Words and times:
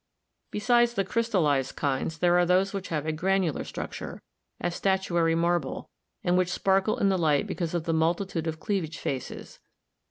Besides 0.49 0.95
the 0.95 1.05
crystallized 1.05 1.75
kinds 1.75 2.17
there 2.17 2.35
are 2.39 2.43
those 2.47 2.73
which 2.73 2.87
have 2.87 3.05
a 3.05 3.11
granular 3.11 3.61
struture, 3.61 4.17
as 4.59 4.73
statuary 4.73 5.35
marble, 5.35 5.91
and 6.23 6.35
which 6.35 6.49
sparkle 6.49 6.97
in 6.97 7.09
the 7.09 7.19
light 7.19 7.45
because 7.45 7.75
of 7.75 7.83
the 7.83 7.93
multitude 7.93 8.47
of 8.47 8.59
cleavage 8.59 8.97
faces. 8.97 9.59